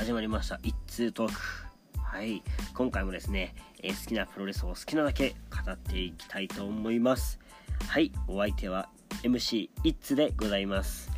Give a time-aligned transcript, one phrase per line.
[0.00, 0.58] 始まりました。
[0.62, 1.38] 一通トーク。
[2.02, 2.42] はい。
[2.72, 5.34] 今回もですね、えー好きなプロレスを好きなだけ
[5.64, 7.38] 語っていきたいと思います。
[7.86, 8.10] はい。
[8.26, 8.88] お相手は
[9.22, 11.10] MC 一通でございます。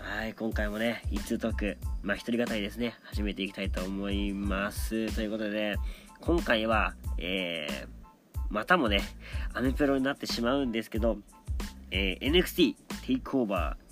[0.00, 0.34] はい。
[0.34, 2.94] 今回もね一通トークまあ一人語りですね。
[3.02, 5.12] 始めていきたいと思います。
[5.12, 5.74] ということで
[6.20, 9.00] 今回はえー、またもね
[9.54, 11.18] アメプロになってしまうんですけど、
[11.90, 12.76] えー NXT
[13.06, 13.84] テイクオーバー。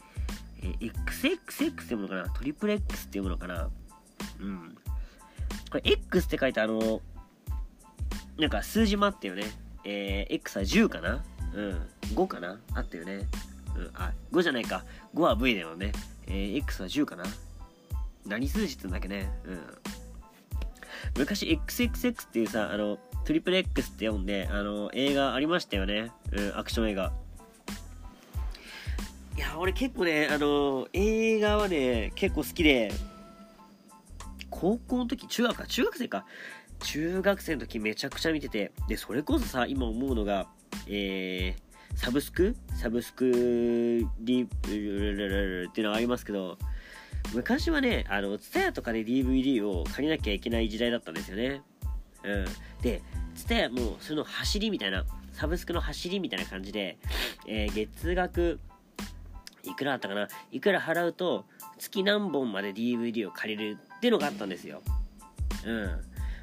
[0.62, 2.28] えー XXX っていうものかな？
[2.28, 3.68] トリプル X っていうのかな？
[4.42, 4.76] うん。
[5.70, 7.00] これ X って書いてあの、
[8.38, 9.44] なんか数字もあったよね。
[9.84, 11.22] えー、X は10かな？
[11.54, 11.88] うん。
[12.14, 12.58] 5かな？
[12.74, 13.28] あったよね。
[13.76, 13.90] うん。
[13.94, 14.84] あ、5じゃないか。
[15.14, 15.92] 5は V だよね。
[16.26, 17.24] えー、X は10かな？
[18.26, 19.30] 何数字ってんだっけね？
[19.44, 19.60] うん。
[21.18, 26.10] 昔 XXX っていうさ、あの、トリプル X って読んで、あの、映画ありましたよね。
[26.32, 27.12] うん、アクション映画。
[29.36, 32.92] いや、俺結構ね、あの、映画はね、結構好きで、
[34.62, 36.24] 高校の時、中学か、中学生か。
[36.84, 40.46] 中学生の時めちゃくちゃ見てて、で、それこそさ、今思うのが、
[40.86, 42.54] えー、サブスク？
[42.76, 46.58] サブスクリっていうのがありますけど、
[47.34, 51.62] 昔はね、あの、ツタヤとかで DVD を借りなきゃいけない時代だったんですよね。
[52.22, 52.44] うん。
[52.82, 53.02] で、
[53.34, 56.98] ツタヤもうその走りみたいな、サブスクの走りみたいな感じで、
[57.48, 58.60] えー月額、
[59.64, 60.28] いくらだったかな？
[60.52, 61.46] いくら払うと
[61.78, 64.82] 月何本まで DVD を借りるっていうのがあったんですよ。
[65.64, 66.00] うん。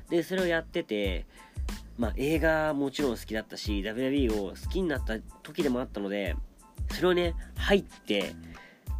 [0.09, 1.25] で、それをやってて、
[1.97, 6.37] まあ映画もちろん好きだったし、WWE を好きになった時でもあったので、
[6.93, 8.33] それをね、入って、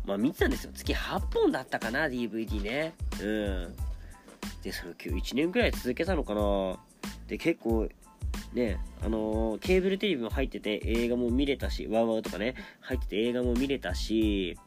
[0.06, 0.72] まあ見てたんですよ。
[0.74, 2.96] 月8本だったかな、DVD ね。
[3.22, 3.76] うん。
[4.62, 6.78] で、それを今日1年くらい続けたのかな。
[7.28, 7.88] で、結構、
[8.52, 14.58] ね、あのーケーブルテレビも入ってて映画も見れたし、ワウワウとかね、入ってて映画も見れたし、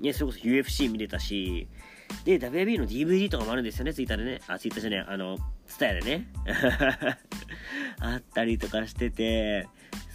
[0.00, 1.68] ね、それこそ UFC 見れたし、
[2.24, 4.40] で、WB の DVD とかもあるんですよね、ツイッターでね。
[4.46, 6.28] あ、ツイッターじゃねえ、あの、ツタヤでね。
[8.00, 9.68] あったりとかしてて、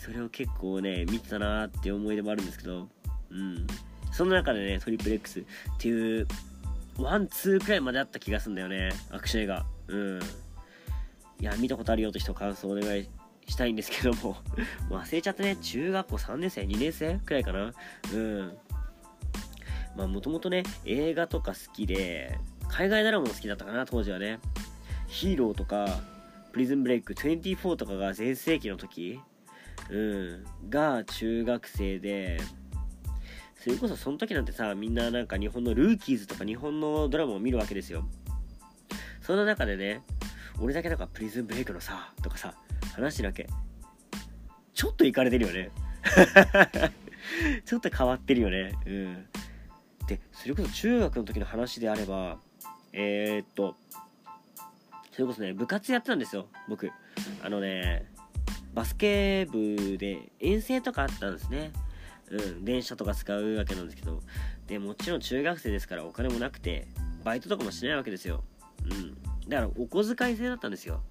[0.03, 2.89] それを結構ね、見てたなーっていう思い出もあるんですけど、
[3.29, 3.67] うん。
[4.11, 5.43] その中でね、トリプル X っ
[5.77, 6.27] ていう、
[6.97, 9.65] ワン、ツーくらいまであった気がするんだよね、アクション映画。
[9.87, 10.19] うん。
[11.39, 13.07] いや、見たことあるよって人感想お願い
[13.47, 14.37] したいんですけども、
[14.89, 15.55] 忘れちゃったね。
[15.57, 17.19] 中学校3年生 ?2 年生？
[17.19, 17.73] くらいかな
[18.13, 18.57] うん。
[19.97, 22.37] まあ、もともとね、映画とか好きで、
[22.69, 24.39] 海外ドラマも好きだったかな、当時はね。
[25.07, 25.87] ヒーローとか、
[26.51, 29.19] プリズンブレイク24とかが全盛期の時、
[29.89, 32.39] うん、が中学生で、
[33.55, 38.07] それこそその時なんてさ、みんななんか日本のルーキーズとか日本のドラマを見るわけですよ。
[39.21, 40.03] そんな中でね、
[40.61, 42.53] 俺だけなんかプリズンブレイクのさ、とかさ、
[42.93, 43.47] 話してるわけ。
[44.75, 45.71] ちょっといかれてるよね。
[47.65, 48.73] ちょっと変わってるよね。
[48.85, 49.25] うん。
[50.07, 52.37] で、それこそ中学の時の話であれば、
[52.93, 53.75] えー、っと、
[55.11, 56.91] それこそね、部活やってたんですよ、僕。
[57.43, 58.05] あのね、
[58.73, 61.71] バスケ部で遠征とかあったんですね。
[62.29, 64.21] うん、電車とか使うわけなんですけど。
[64.67, 66.87] で、もちろん中学生ですからお金もなくて、
[67.23, 68.43] バイトとかもしないわけですよ。
[68.89, 69.15] うん。
[69.49, 71.01] だからお小遣い制だったんですよ。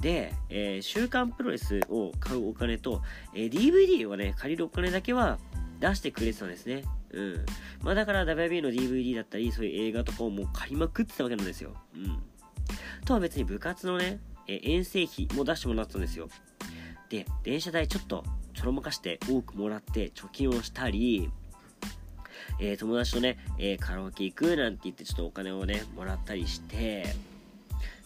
[0.00, 3.02] で、えー週刊プロレスを買うお金と、
[3.34, 5.38] えー DVD をね、借りるお金だけは
[5.80, 6.84] 出してくれてたんですね。
[7.12, 7.46] うん。
[7.82, 11.72] まあだから WB の DVD だったり、そういう映画とかをもう借りまくってたわけなんですよ。
[11.94, 12.18] うん。
[13.04, 16.28] とは別に部活のね、え遠征費も出してもらってたんですよ。
[17.08, 18.24] で、電車代ちょっと
[18.54, 21.30] ちょろまかして多くもらって貯金をしたり、
[22.60, 27.14] えー友達とね、えーカラオケ行くなんて言ってちょっとお金をね、もらったりして、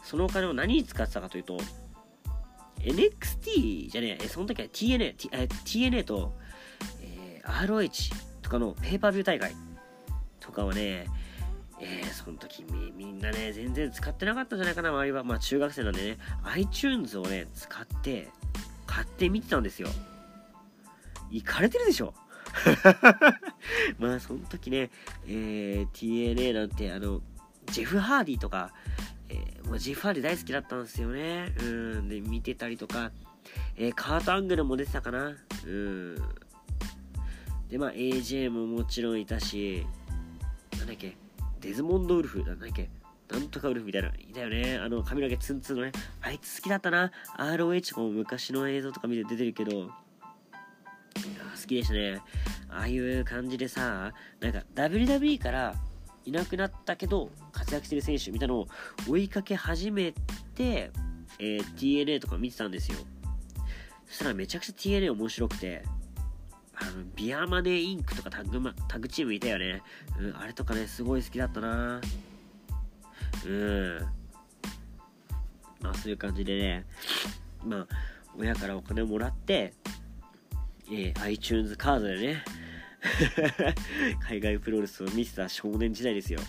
[0.04, 1.58] そのお金を何に使ってたかというと、
[2.80, 6.34] NXT じゃねえ、その時は TNA、T え TNA と、
[7.46, 8.12] ROH
[8.42, 9.54] とかのペーパービュー大会
[10.40, 11.06] とかはね、
[11.80, 15.24] えーその時みみんなね、全然使ってなかったんじゃないかな、周りは。
[15.24, 18.28] まあ中学生なんでね、iTunes をね、使って、
[18.86, 19.88] 買って見てたんですよ。
[21.30, 22.14] 行かれてるでしょ？
[23.98, 24.90] まあその時ね、
[25.26, 27.20] えー TNA なんてあの、
[27.66, 28.72] ジェフ・ハーディとか、
[29.28, 31.52] えーもうジェフ・ハーディ大好きだったんですよね。
[31.58, 33.10] うん、で、見てたりとか、
[33.76, 35.34] えーカート・アングルも出てたかな。
[35.66, 36.16] うん。
[37.74, 39.84] で、まあ AJ ももちろんいたし、
[40.78, 41.16] なんだっけ、
[41.60, 42.88] デズモンド・ウルフ、なんだっけ、
[43.28, 44.78] なんとかウルフみたいな、いたよね。
[44.78, 45.90] あの、髪の毛ツンツンのね、
[46.22, 47.10] あいつ好きだったな。
[47.36, 49.92] ROH も昔の映像とか見て出てるけど、好
[51.66, 52.20] きでしたね。
[52.68, 55.74] ああいう感じでさ、なんか WWE から
[56.24, 58.68] いなくなったけど活躍してる選手みたいなのを
[59.08, 60.12] 追いかけ始め
[60.54, 60.92] て、
[61.40, 62.98] えー TNA とか見てたんですよ。
[64.06, 65.82] そしたらめちゃくちゃ TNA 面白くて、
[66.86, 69.82] あの、ビアマネーインクとかタグマ、タグチームいたよね。
[70.18, 72.00] うん、あれとかね、すごい好きだったな。
[73.46, 73.98] うん。
[75.80, 76.86] まあそういう感じでね。
[77.64, 77.86] まあ
[78.36, 79.74] 親からお金をもらって
[80.90, 82.44] えー、iTunes カードでね
[84.26, 86.40] 海外プロレスを見せた少年時代ですよ。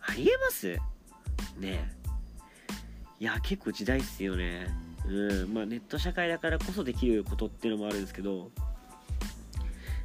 [0.00, 0.76] ありえます？
[1.58, 1.90] ね。
[3.20, 4.66] いや結構時代っすよね。
[5.06, 5.54] うん。
[5.54, 8.50] まあネット社会だからこそできることっていうのもあるんですけど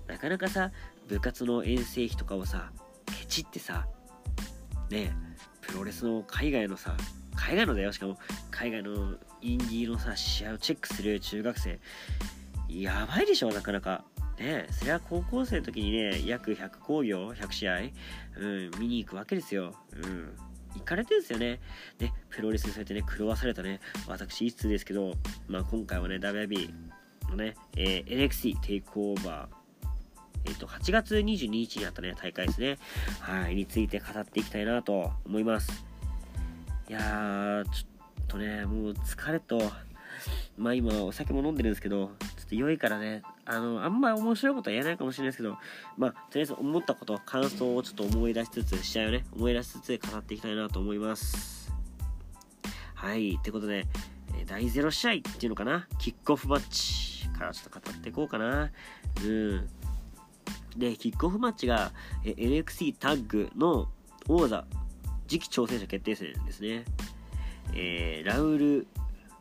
[0.09, 0.71] なかなかさ
[1.07, 2.71] 部活の遠征費とかをさ
[3.05, 3.87] ケチってさ
[4.89, 5.15] ね
[5.61, 6.95] プロレスの海外のさ
[7.35, 7.93] 海外のだよ。
[7.93, 8.17] しかも
[8.51, 11.79] 海外のインディーのさ試合をチェックする中学生。
[12.67, 14.03] やばいでしょなかなか。
[14.37, 17.77] ねそれは高校生の時にね約100工業100試合、
[18.37, 19.73] うん、見に行くわけですよ。
[19.93, 20.35] うん。
[20.75, 21.59] 行かれてるんですよね。
[21.99, 25.13] ね、プロレスにそうやってね、狂わされたね、私、一通ですけど、
[25.47, 26.71] まあ今回はね、WB
[27.29, 29.58] のね、えー、NXT テイクオーバー、
[30.45, 32.77] えっ、ー、と、8月22日にあったね、大会ですね。
[33.19, 35.85] はい、について語っていきたいなと思います。
[36.89, 39.59] いやー、ちょっとね、もう疲れと、
[40.57, 45.57] まあ今お酒も飲んでるんですけど、ちょっと良いからね、あの、あんま面白いことは言えないかもしれないですけど、
[45.97, 51.71] まあ、とりあえず思ったこと、感想をちょっと思い出しつつ、試合をね、思い出しつつ語っていきたいなと思います。
[52.95, 53.87] はい、ってことで、
[54.45, 58.71] 第0試合っていうのかな、キックオフマッチからちょっと語っていこうかな。
[59.23, 59.69] うん。
[60.77, 61.91] で、キックオフマッチが、
[62.23, 63.89] NXT タッグの
[64.27, 64.65] 王座
[65.27, 66.85] 次期挑戦者決定戦ですね。
[67.73, 68.87] えー、ラウル・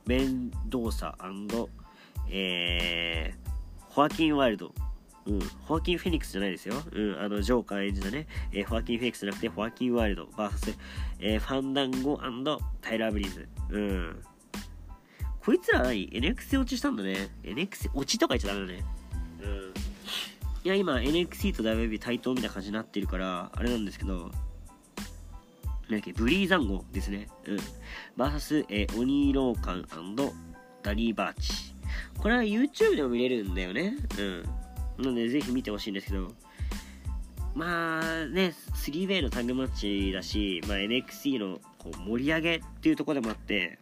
[0.06, 1.16] メンドーサ
[2.30, 4.74] えー、ホアキン・ワイルド。
[5.26, 6.74] うん、ホアキン・フェニックスじゃないですよ。
[6.92, 10.74] うん、あの、ジョーカー演じたね、えー、ホアキン・フェニックスじゃなくて、ホアキン・ワイルド VS、
[11.20, 12.18] えー、ファンダンゴ
[12.80, 13.48] タイラー・ブリーズ。
[13.70, 14.22] うん。
[15.44, 17.28] こいつら何 ?NX 落ちしたんだね。
[17.42, 18.97] NX 落ちとか言っちゃダメだね。
[20.68, 24.30] いや、今、NXT と WB 対等みたいな感じになってるから、あれなんですけど、なん
[25.92, 27.26] だっけ、ブリーザンゴですね。
[27.46, 27.58] うん。
[28.18, 29.86] バーサス、えー、オニーローカン
[30.82, 31.74] ダリーバーチ。
[32.18, 33.96] これは YouTube でも見れるんだよね。
[34.18, 34.42] うん。
[34.98, 36.34] なので、ぜひ見てほしいんですけど、
[37.54, 43.78] まあね、3way のタッグマッチだし、まあ、NXT のこう盛り上げっていうところでもあって、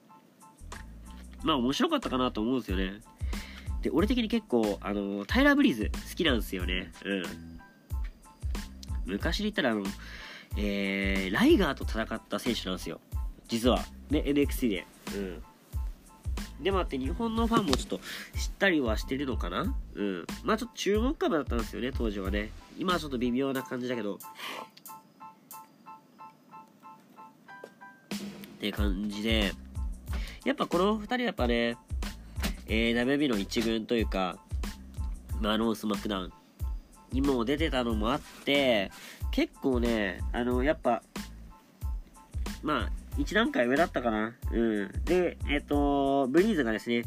[1.42, 3.00] まあ面白かったかなと思うんですよね。
[3.86, 6.90] で、俺的に結構、あの、タイラー・ブリーズ好きなんですよね。
[7.04, 7.22] うん。
[9.06, 9.84] 昔で言ったら、あの、
[10.56, 13.00] えー、ライガーと戦った選手なんですよ。
[13.46, 13.84] 実は。
[14.10, 14.86] ね、NXT で。
[15.14, 15.42] うん。
[16.64, 20.26] でもあって日本のファンもちょっと知ったりはしてるのかなうん。
[20.42, 22.50] まあちょっと注目株だったんですよね、当時はね。
[22.76, 24.16] 今はちょっと微妙な感じだけど。
[24.16, 24.18] っ
[28.58, 29.52] て感じで。
[30.44, 31.76] やっぱこの2人はやっぱね、
[32.68, 34.38] えー、WB の一軍というか、
[35.40, 36.32] まあ、ロースマックダウン
[37.12, 38.90] にも出てたのもあって、
[39.30, 41.02] 結構ね、あの、やっぱ、
[42.62, 44.34] まあ、一段階上だったかな。
[44.52, 45.04] うん。
[45.04, 47.04] で、えっ、と、ブリーズがですね、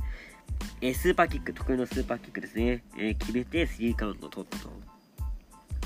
[0.81, 4.57] えスーパーキック、得意のスーパーキックですね、えー、決めて3カウント取った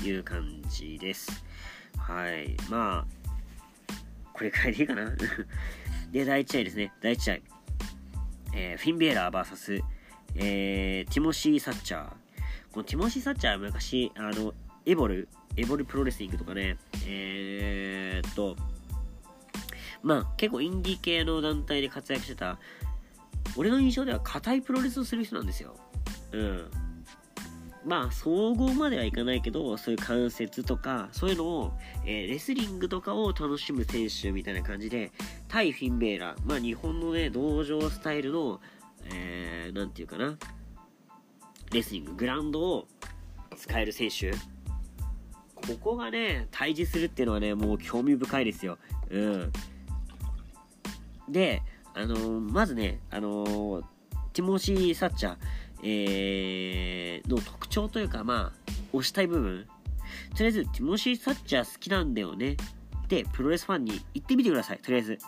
[0.00, 1.44] という感じです。
[1.98, 2.56] はい。
[2.70, 3.04] まあ、
[4.32, 5.10] これくらいでいいかな。
[6.12, 6.92] で、第1試合ですね。
[7.00, 7.53] 第1試合。
[8.54, 9.82] えー、フィンベーラー VS、
[10.36, 12.08] えー、ティモシー・サッチャー。
[12.72, 14.54] このティモシー・サッチャーは昔、あの、
[14.86, 18.56] エボル、エボルプロレスリングとかね、えー、っと、
[20.02, 22.58] まあ、結構インディー系の団体で活躍してた、
[23.56, 25.74] 俺の印象では硬いプロレスをする人なんですよ。
[26.32, 26.70] うん。
[27.84, 31.72] まあ、総合まではいかないけど、そういう関節とか、そういうのを、
[32.06, 35.12] えー、レスリングとかを楽しむ選手みたいな感じで、
[35.48, 38.60] 対フィンベーラー、まあ、日本のね、道場スタイルの、
[39.12, 40.38] えー、なんていうかな、
[41.72, 42.86] レスリング、グラウンドを
[43.56, 44.38] 使える選手、こ
[45.80, 48.78] こがね、対峙するっていうのはね、もう興味深いですよ。
[49.10, 49.52] うん。
[51.28, 51.62] で、
[51.94, 53.84] あのー、まずね、あのー、
[54.32, 55.36] ティモシー・サッチャー、
[55.86, 59.66] えー、の特徴というか、まあ、推したい部分。
[60.34, 62.56] とりあえず、ティモシー・サッチャー好きなんだよね。
[63.08, 64.78] で、プロレスファンに言ってみてください。
[64.78, 65.18] とりあえず。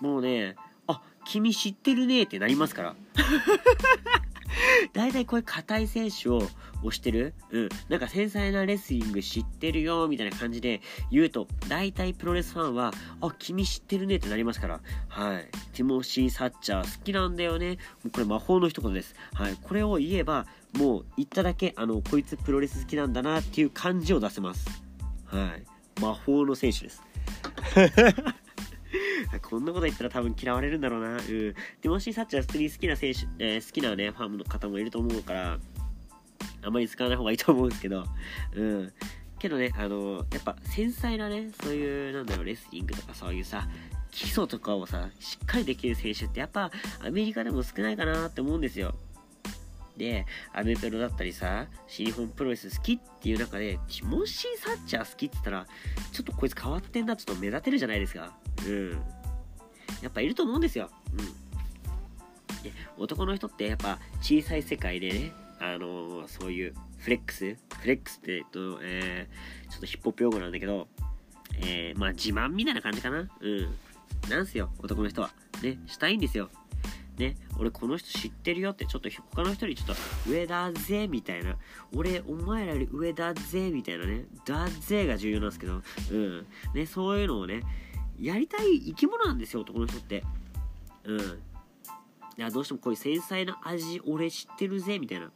[0.00, 0.56] もうね、
[0.88, 2.96] あ、君知ってるねってなりますから。
[4.92, 6.42] 大体こういう硬い選手を
[6.82, 7.34] 推してる？
[7.50, 7.68] うん。
[7.88, 14.80] なんか繊細なレスリング知ってるよ、みたいな感じで言うと、大体プロレスファンは、あ、君知ってるねってなりますから。
[15.08, 15.48] はい。
[15.72, 17.78] ティモシー・サッチャー好きなんだよね。
[18.02, 19.14] もうこれ魔法の一言です。
[19.34, 19.56] はい。
[19.62, 24.66] これを言えば、もう言っただけ、あの、こいつプロレス好きなんだなっていう感じを出せます。
[25.26, 26.00] はい。
[26.00, 27.02] 魔法の選手です。
[29.42, 31.16] こんなこと言ったら多分嫌われるんだろうな。
[31.16, 31.20] うん。
[31.20, 35.58] ティモシー・サッチャー普通に好きな選手、えー、好きなね、ファンの方もいると思うから、
[36.62, 38.04] あまり使わない方がいいと思うんですけど、
[38.54, 38.92] うん。
[39.38, 43.68] けどね、あの、やっぱ繊細なね、そういう、なんだろう、レスリングとかそういうさ、
[44.10, 46.70] 基礎とかをさ、しっかりできる選手ってやっぱ
[47.00, 48.94] アメリカでも少ないかなって思うんですよ。
[50.02, 55.66] で、アメプロだったりさ、新日本プロレス好きっていう中で、ティモシー・サッチャー好きって言ったら、
[56.10, 58.34] ちょっとこいつ変わってんな、ちょっと目立てるじゃないですか。
[58.66, 58.90] うん。
[60.02, 60.90] やっぱいると思うんですよ。
[61.12, 62.62] うん。
[62.62, 70.88] で男の人ってやっぱ小さい世界でね、あのー、そういうフレックスフレックスって、えっと、えー、ちょっとヒップホップ用語なんだけど、
[71.60, 73.28] えー、まあ自慢みたいな感じかな。
[73.40, 73.74] うん。
[74.28, 75.30] なんすよ、男の人は。
[75.62, 76.50] ね、したいんですよ。
[77.22, 81.56] ね、俺この人知ってるよって、ちょっと他の人にちょっと上だぜ、みたいな。
[81.94, 84.24] 俺、お前らより上だぜ、みたいなね。
[84.44, 86.46] だぜが重要なんですけど、うん。
[86.74, 87.62] ね、そういうのをね、
[88.18, 90.24] やりたい生き物なんですよ、男の人って。
[91.04, 91.42] うん。
[92.38, 95.30] いや、どうしてもこういう繊細な味、俺知ってるぜ、みたいな。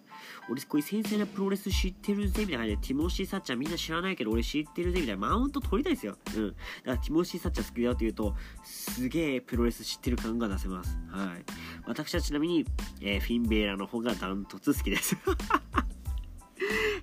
[0.48, 6.16] 俺こういう繊細なプロレス知ってるぜみたいな感じで、ティモシー・サッチャーみんな知らないけど俺知ってるぜみたいなマウント取りたいですよ。
[6.36, 6.48] うん。
[6.48, 8.34] だからティモシー・サッチャー好きだよって言うと、
[8.64, 10.98] すげえプロレス知ってる感が出せます。
[11.10, 11.44] はい。
[11.86, 12.64] 私はちなみに、
[13.00, 15.16] えー、フィンベーラの方がダントツ好きです。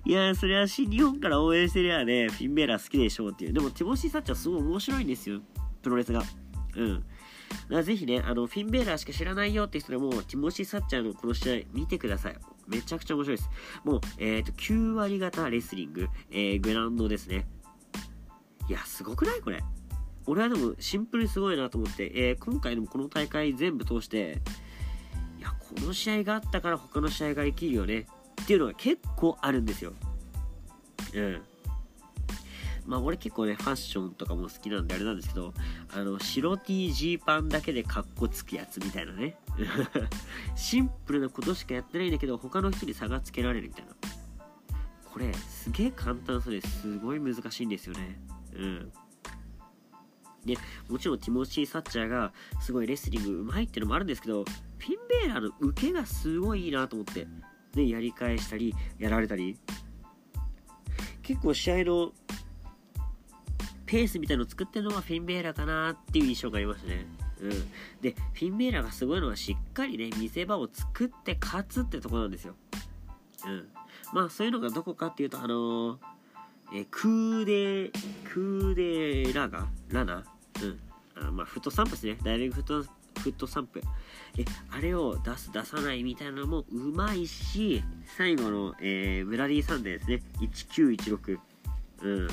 [0.06, 3.52] いやそれは新日本から応援してりゃね、フィンベーラ好きでしょうっていう。
[3.52, 5.40] でも、ティモシー・サッチャーすごい面白いんですよ。
[5.82, 6.22] プロレスが。
[6.76, 7.04] うん。
[7.70, 12.36] だぜひね、あの、フィンベーラーしか知らないよって人でも、ティモシー・サッチャーのこの試合見てください。
[12.66, 13.50] めちゃくちゃ面白いです。
[13.84, 17.46] もう、えっ、ー、と、9割型レスリング、えー、グラウンドですね。
[18.68, 19.40] いや、すごくない？
[19.40, 19.62] これ。
[20.26, 24.40] 俺はでもシンプルにすごいなと思って、えー、今回でもこの大会全部通して、
[25.38, 28.06] いや、この試合があったから他の試合が生きるよね
[28.42, 29.92] っていうのが結構あるんですよ。
[31.14, 31.42] うん。
[32.86, 35.54] まあ俺結構ね、ファッションとかも好きなんであれなんですけど、
[35.94, 39.36] あの、白 T ジーパンだけでカッコつくやつみたいなね。
[40.54, 43.92] シンプルなことしかやってないんだけど、他の人に差がつけられるみたいな。
[45.10, 48.20] これ、すげえ簡単そうですごい難しいんですよね。
[48.54, 48.92] うん。
[50.44, 50.56] で、
[50.88, 57.26] もちろんティモシー・サッチャーがすごいレスリングうまいってのもあるんですけど、フィンベーラーの受けがすごいいいなと思って、
[57.72, 59.58] で、やり返したり、やられたり、
[61.22, 62.12] 結構試合の
[63.94, 67.06] ペースみたいのを作ってるのはフィンベーラかなっていう印象がありましたね。
[67.40, 67.50] うん。
[68.00, 72.56] で、フィンベーラがすごいのはしっかりね、見せ場を作って勝つってとこなんですよ。
[73.46, 73.68] うん。
[74.12, 75.98] まあ、そういうのがどこかっていうと、あのー、
[76.74, 77.92] えクーデ、
[78.24, 79.68] クーデグラ？
[79.90, 80.24] ラナ？
[80.60, 80.80] うん。
[81.14, 82.18] あまあ、フットサンプですね。
[82.24, 82.88] ダイレクトフ
[83.26, 83.80] ットスタンプ。
[84.36, 87.84] え、あれを出す、出さないみたいなのもうまいし、
[88.16, 90.22] 最後の、えー、ブラディサンデーですね。
[90.40, 91.38] 1916。
[92.02, 92.28] うん。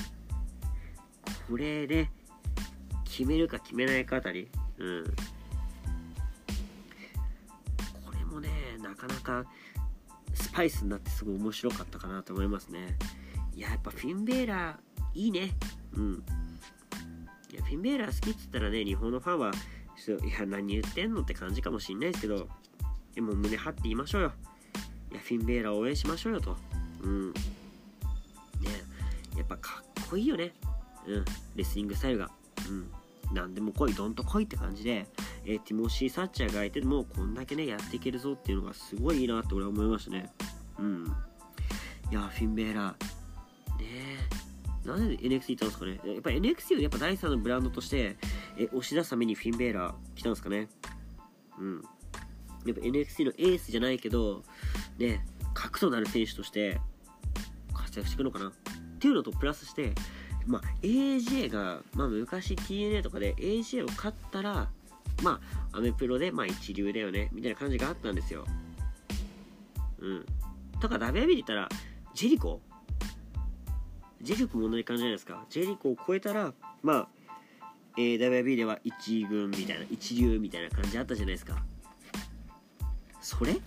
[1.49, 2.09] これで
[3.05, 5.03] 決めるか決めないかあたり、うん。
[8.05, 8.49] これもね、
[8.81, 9.45] なかなか
[10.33, 12.97] スパイスになってすごい面白かったかなと思いますね。
[13.53, 15.51] いや、やっぱフィンベーラーいいね。
[15.93, 16.23] うん。
[17.51, 19.51] いや、フィンベーラー好きっつったらね、日本のファンは、
[20.03, 22.47] ちょっと、いや、何言ってんのって感じかもしんないですけど、
[23.13, 24.31] でも胸張って言いましょうよ。
[25.11, 26.55] いや、フィンベーラー応援しましょうよと。
[27.03, 27.33] うん。
[27.33, 27.39] ね
[29.35, 30.53] やっぱかっこいいよね。
[31.07, 32.29] うん、レスリングスタイルが、
[32.67, 32.91] うん、
[33.33, 35.07] 何でも来い、どんと来いって感じで、
[35.45, 40.31] えー、ティモシー・サッチャーがいてもう、こんだけね、やっていけるぞっていうのがすごいいいなって俺は思いましたね。
[40.79, 41.05] うん。
[42.11, 43.87] いや、フィンベーラー、ね
[44.85, 45.99] え、なんで NXT 行ったんですかね。
[46.05, 48.17] やっぱ NXT をやっぱ第3のブランドとして、
[48.57, 50.69] え押し出すためにフィンベーラー来たんですかね。
[51.59, 51.81] うん。
[52.65, 54.43] やっぱ NXT のエースじゃないけど、
[54.97, 56.79] ね、核となる選手として
[57.73, 58.49] 活躍していくのかな。
[58.49, 58.51] っ
[58.99, 59.93] ていうのとプラスして、
[60.47, 64.69] まあ、AJ が、まあ、昔 TNA とかで AJ を勝ったら、
[65.23, 65.39] ま
[65.71, 68.45] あ、アメプロで、まあ、一流だよね、みたいな感じがあったんですよ。
[69.99, 70.25] うん。
[70.79, 71.69] とか、WB で言ったら、
[72.13, 72.59] ジェリコ？
[74.21, 75.45] ジェリコも同じ感じじゃないですか。
[75.49, 77.07] ジェリコを超えたら、まあ、
[77.97, 81.63] えー、WB では一軍みたいな、一流みたいな感じあったじゃないですか。
[83.21, 83.57] それ？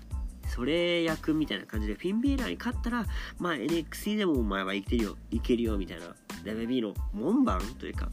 [0.55, 3.05] それ役みたいな感じで、フィンベーラーに勝ったら、
[3.39, 8.09] まあ NXT でもお前はいけるよ、いけるよ、みたいな WB の門番というか、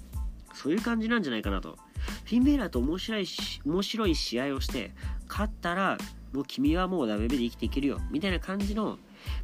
[0.55, 1.77] そういう感じなんじゃないかなと。
[2.25, 4.91] フィンベーラーと面白いし、面白い試合をして、
[5.29, 5.99] 勝ったら、
[6.33, 8.97] もう君はもう WB で生きていけるよ、みたいな感じの、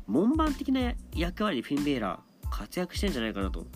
[0.08, 3.68] 門番的な役割でフィンベーラー、活躍してんじゃないかなと。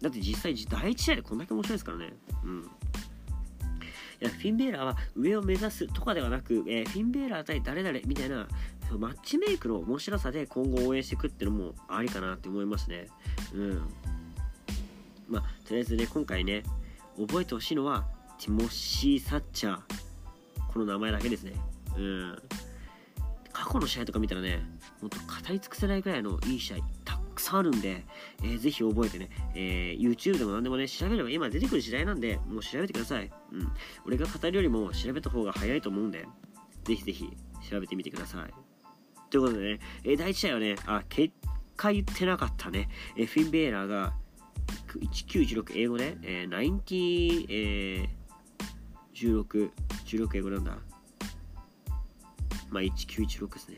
[0.00, 2.12] だって実際、第1試合でこんだけ面白いですからね。
[2.42, 2.70] うん。
[4.22, 8.46] いや、フィンベーラーは上を目指すとかではなく、えー、フィンベーラー対誰々みたいな、
[8.96, 13.08] マッチメイクの面白さで今後応援していくっていうのもありかなって思いますね。
[13.52, 13.82] うん。
[15.28, 16.62] まあ、とりあえずね、今回ね、
[17.18, 18.04] 覚えてほしいのは、
[18.38, 19.80] ティモシー・サッチャー。
[20.72, 21.54] この名前だけですね。
[21.96, 22.42] うん。
[23.52, 24.64] 過去の試合とか見たらね、
[25.00, 28.04] ほんと語り尽くせないぐらいのいい試合、たくさんあるんで、
[28.42, 33.30] えー、ぜひ覚えてね、えー、YouTube でも何でもね、調べれば今出てくる時代なんで、もう調べてください。
[33.52, 33.72] うん。
[34.06, 36.26] 俺が語るよりも調べた方が早いと思うんで、
[36.84, 37.36] ぜひぜひ
[37.68, 38.54] 調べてみてください。
[39.30, 41.34] ということでね、えー、第1試合はね、あ、結
[41.76, 42.88] 果言ってなかったね。
[43.16, 44.14] えー、フィン・ベーラーが
[45.00, 49.70] 1916英語で、えー、90、えー、16、
[50.04, 50.76] 16英語なんだ。
[52.70, 53.76] まあ、1916ですね。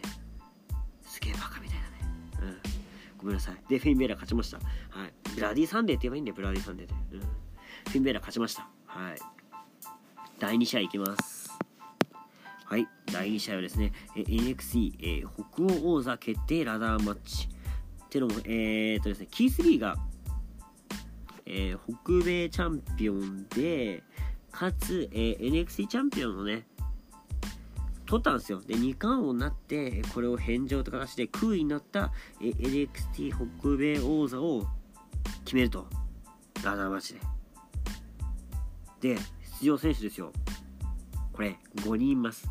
[1.02, 2.14] すげえバカみたいだね。
[2.42, 2.73] うん。
[3.24, 3.54] ごめんなさい。
[3.70, 4.58] で、フィン・ベーラ勝ちました。
[4.58, 5.12] はい。
[5.34, 6.94] ブラディ・サンデーって言えばいいんだよ、ブラディ・サンデーで。
[7.12, 7.20] うん。
[7.20, 8.68] フィン・ベーラ勝ちました。
[8.84, 9.18] はい。
[10.38, 11.50] 第2試合いきます。
[12.66, 12.86] はい。
[13.10, 17.48] 第2試合はですね、NXC、えー、北欧王座決定ラダーマッチ。
[18.04, 19.96] ってのも、えー、っとですね、キースリーが、
[21.46, 24.02] えー、北米チャンピオンで、
[24.52, 26.66] かつ、えー、NXT チャンピオンのね、
[28.14, 28.60] 取ったんですよ。
[28.60, 34.62] で、2冠王になって、これを返上という形で空位になった、え NXT 北米王座を
[35.44, 35.88] 決めると。
[36.62, 37.18] ラダーマッチ
[39.00, 39.14] で。
[39.16, 39.20] で、
[39.60, 40.32] 出場選手ですよ。
[41.32, 42.48] これ、5人います。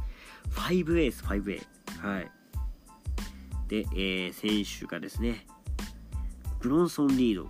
[0.52, 1.62] 5A です、5A。
[2.02, 2.32] はい。
[3.70, 5.48] で、えー、選手がですね、
[6.60, 7.50] ブロンソン・リード、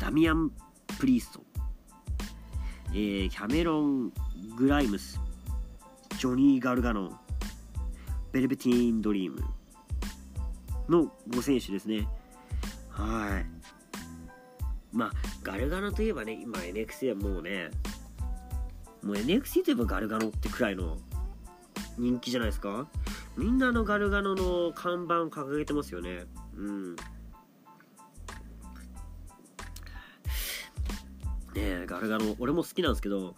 [0.00, 0.50] ダミアン・
[0.98, 1.42] プリースト、
[2.90, 4.12] えー、キャメロン・
[4.56, 5.20] グライムス、
[6.22, 7.18] ジョニー・ガルガノ
[8.30, 9.42] ベルベティーン・ドリーム
[10.88, 12.06] の5選手ですね。
[12.90, 14.96] はい。
[14.96, 15.12] まあ、
[15.42, 17.72] ガルガノといえばね、今 NXT はもうね、
[19.02, 20.96] もう NXT といえばガルガノってくらいの
[21.98, 22.86] 人気じゃないですか
[23.36, 26.26] みんなあのガルガノの看板掲げてますよね。
[26.56, 26.94] うん。
[26.94, 27.00] ね
[31.56, 33.34] え、ガルガノ、俺も好きなんですけど、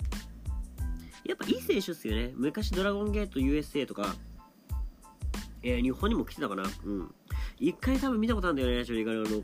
[1.24, 2.32] やっぱいい選手っすよね。
[2.34, 4.14] 昔ドラゴンゲート USA とか、
[5.62, 6.64] えー、日本にも来てたかな。
[6.84, 7.14] うん。
[7.58, 9.42] 一回多分見たことあるんだよね、ジョニー・ガルガノ。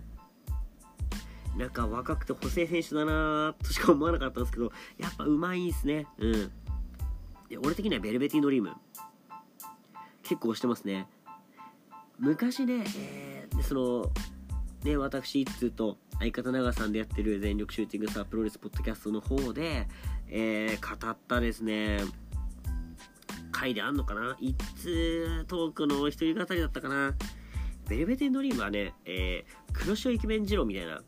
[1.56, 6.06] なんか若くて細い選手だなとしか思わなかったんですけど、やっぱうまいんすね。
[6.18, 6.32] うん。
[7.48, 8.72] で俺的にはベルベティーン・ドリーム。
[10.22, 11.08] 結構押してますね。
[12.18, 14.12] 昔ね、えー、その、
[14.84, 19.88] ね、私、一通と相方長さんでやってる全力シューティングスタープロレスポッドキャストの方で、
[20.30, 21.98] えー、語ったですね、
[23.50, 24.36] 回であんのかな？
[24.40, 27.14] 一通トークの一人語りだったかな？
[27.88, 31.02] ベルベテンドリームはね、えー、黒潮イケメン二郎みたいな、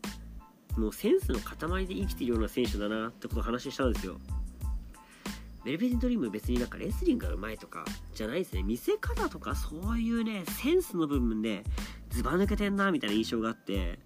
[0.76, 4.18] もうセンスの塊で生きてるような選手だなってことを話したんですよ。
[5.64, 8.64] ベルベテンドリーム別になんかレスリングが上手いとかじゃないですね。
[8.64, 11.62] 見せ方とかそういうね、センスの部分で
[12.10, 14.00] ズバ抜けてんなみたいな印象があって、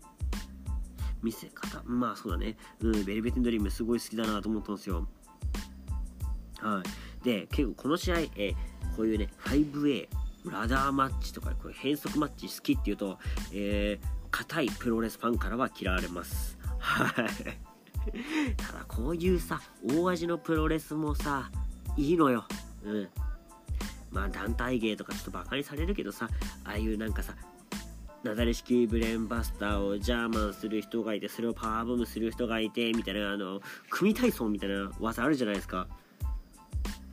[1.23, 2.57] 見せ方まあそうだね。
[2.81, 5.09] うん、ベルベテンドリームすごい好きだなと思ったんですよ。
[6.61, 6.83] は
[7.23, 7.25] い。
[7.25, 8.53] で、結構この試合、え
[8.97, 10.09] こういうね、5A、
[10.51, 13.19] ラダーマッチとか、こう変則マッチ好きっていうと、
[13.53, 16.59] えー、硬いプロレスファンからは嫌われます。
[16.79, 17.77] はい。
[18.57, 21.51] ただこういうさ大味のプロレスもさ
[21.97, 22.45] いいのよ
[22.85, 23.09] うん
[24.11, 26.29] まあ団体芸とかちょっとバカにされるけどさ
[26.65, 27.35] ああいうなんかさ
[28.27, 35.87] なだれ式ブレーンバスターをジャーマンする人がいてそれをパワーボムする人がいてみたいなあの組体操みたいな技あるじゃないですか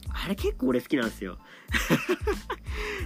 [0.09, 1.37] あれ結構俺好きなんですよ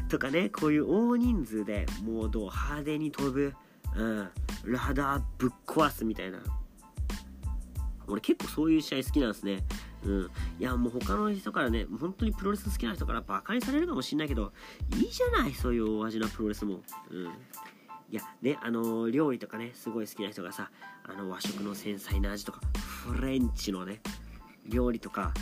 [0.07, 3.53] とかねこういう大人数でもうどう派手に飛ぶ
[3.95, 4.29] うん
[4.63, 6.39] ラダーぶっ壊すみたいな
[8.07, 9.63] 俺結構そういう試合好きなんですね。
[10.05, 10.21] うん。
[10.59, 14.53] いや、もう他の人からね、本当にプロレス好きな人からバカにされるかもしんないけど、
[14.95, 16.81] いいじゃない、そういう大味なプロレスも。
[17.11, 17.29] うん。
[18.09, 20.71] いや、ね、あの、料理とかね、すごい好きな人がさ、
[21.03, 24.01] あの、和食の繊細な味とか、フレンチのね、
[24.65, 25.33] 料理とか、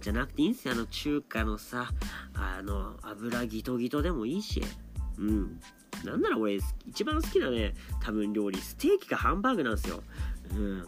[0.00, 1.88] じゃなくていいんすよ、あの、中華のさ、
[2.34, 4.62] あの、油ギトギトでもいいし、
[5.18, 5.60] うん。
[6.04, 10.02] なんなら俺、一番好きなね、多分料理、ステーキかハンバーグなんですよ。
[10.50, 10.86] うん。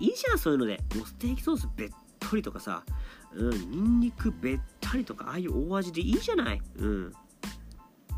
[0.00, 0.80] いいじゃんそういうので。
[0.96, 2.84] もうステーキソースべっとりとかさ
[3.34, 3.70] うん。
[3.70, 6.62] ニンニクべったりとかああいう大味でいいじゃない。
[6.78, 7.12] うん。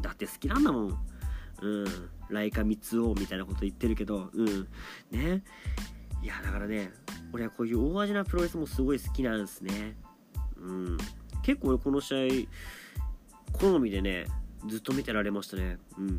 [0.03, 0.98] だって好きなんだもん。
[1.61, 1.87] うん。
[2.29, 4.68] ライカ三つ王みたいなこと言ってるけどうん。
[5.11, 5.42] ね。
[6.23, 6.92] いやだからね
[7.33, 9.96] 俺はこういう大味なプロレスもすごい好きなんですね。
[10.57, 10.99] うん。
[11.42, 12.46] 結構俺この試
[13.55, 14.27] 合好みでね
[14.66, 15.79] ずっと見てられましたね。
[15.99, 16.18] うん。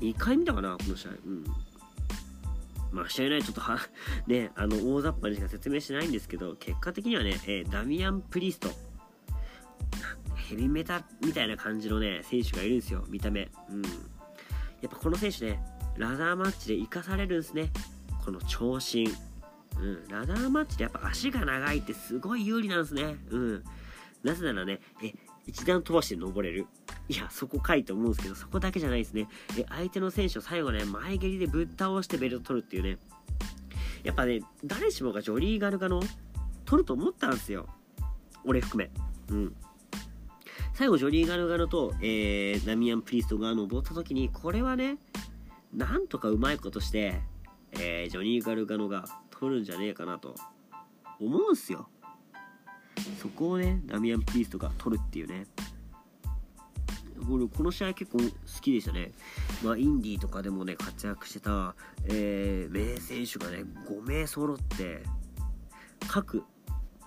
[0.00, 1.10] 2回見たかなこの試合。
[1.10, 1.44] うん。
[2.90, 3.78] まあ、試合内ちょっとは、
[4.26, 8.70] ね、あの、大雑把にしか説明しないんですけど、結果的にはね、えー、ダミアン・プリスト、
[10.34, 13.50] ヘビメタみたいな感じのね、選手がいるんですよ、見た目。
[13.70, 13.82] うん。
[14.82, 15.60] やっぱこの選手ね、
[15.96, 17.70] ラダーマッチで生かされるんですね。
[18.24, 19.08] この長身。
[19.80, 20.08] うん。
[20.08, 23.16] ラダーマッチでやっぱ足が長いってすごい有利なんですね。
[23.30, 23.64] うん。
[24.22, 25.12] なぜならね、え、
[25.46, 26.66] 一段飛ばして登れる。
[27.08, 32.98] いやそこかいと思うんですけどそこだけじゃないですねえ相手の選手を最後ね前蹴りでぶっ倒してベルト取るっていうね
[34.04, 36.02] やっぱね誰しもがジョリー・ガルガノ
[36.66, 37.66] 取ると思ったんですよ
[38.44, 38.90] 俺含め
[39.34, 39.56] うん
[40.78, 44.98] 最後ジョリー・ガルガノと、えー、ダミアン・プリストが登った時にこれはね
[45.74, 47.20] なんとかうまいことして、
[47.72, 50.36] えー、ジョニー・ガルガノが取るんじゃねえかなと
[51.18, 51.88] 思うんすよ
[53.20, 55.46] そこをねダミアン・プリストが取るっていうね
[57.28, 58.24] 俺この試合結構好
[58.60, 59.10] きでしたね。
[59.64, 65.02] まあ、インディーとかでもね、活躍してた、えー、名選手がね、5名揃って、
[66.06, 66.44] 各、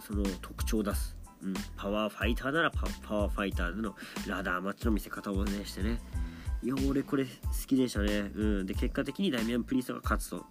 [0.01, 1.20] その特徴を出す。
[1.43, 3.95] うん、パワーファイターならパワーファイターでの
[4.27, 5.99] ラダーマッチの見せ方をね、してね。
[6.63, 7.29] いや、俺これ好
[7.67, 8.31] きでしたね。
[8.35, 8.65] うん。
[8.65, 10.45] で、結果的にダミアン・プリストが勝つと。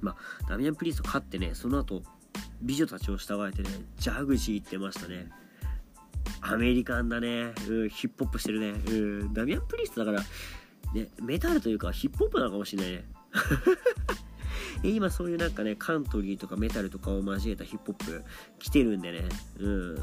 [0.00, 0.16] まあ、
[0.48, 2.02] ダミアン・プリスト勝ってね、その後、
[2.60, 5.30] 美女たちを従えてね、ジャグジー行ってましたね。
[6.42, 7.54] アメリカンだね。
[7.68, 8.68] うん、ヒップホップしてるね。
[8.70, 8.92] う
[9.24, 10.24] ん、ダミアン・プリストだから、
[10.92, 13.04] ね、メタルというかヒップホップなのかもしれないね。
[14.82, 18.24] 今そういうなんかね、カントリーとかメタルとかを交えたヒップホップ
[18.58, 19.24] 来てるんでね、
[19.58, 19.96] うん。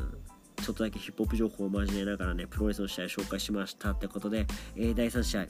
[0.62, 5.47] ちょっとだけヒップホップ情報を交えながらね、プロレスの試合紹介しましたってことで、えー、第3試合、い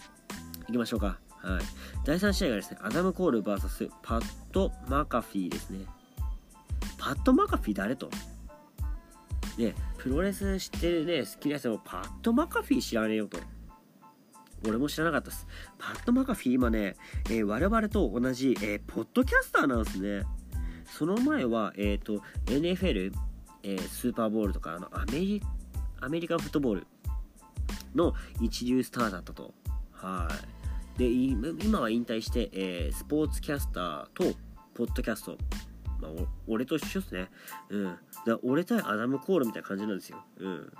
[0.71, 1.19] きましょうか。
[1.37, 1.61] はい。
[2.05, 5.85] 第3試合がですね、アダム・コール VS パッド・マカフィーですね。
[6.97, 8.09] パッド・マカフィー誰と？
[9.57, 13.37] ね、プロレス知ってるね、好きな人もパッド・マカフィー知らねえよと。
[14.67, 15.47] 俺も知らなかったです。
[15.77, 16.95] パッド・マカフィー今ね、
[17.29, 20.23] えー、我々と同じ、えー、ポッドキャスターなんですね。
[20.85, 23.13] その前は、えっ、ー、と、NFL、
[23.63, 25.41] えスーパーボールとか、あのアメリ、
[26.01, 26.87] アメリカンフットボール
[27.95, 29.53] の一流スターだったと。
[29.91, 30.27] は
[30.95, 30.99] い。
[30.99, 34.37] で、今は引退して、えスポーツキャスターと、
[34.73, 35.37] ポッドキャスト、
[35.99, 36.11] まあ、
[36.47, 37.29] 俺と一緒っすね。
[37.69, 37.97] うん。
[38.25, 40.23] だ俺対アダム・コールみたいな感じなんですよ。
[40.37, 40.73] うん。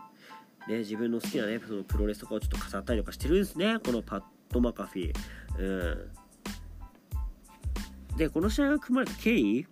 [0.67, 3.79] ね、自分の好きなね、そのプロレスとかをちょっと飾ったりとかしてるんですね。
[3.83, 5.17] このパッド・マカフィー。
[5.59, 6.09] う
[8.13, 8.17] ん。
[8.17, 9.65] で、この試合が組まれた経緯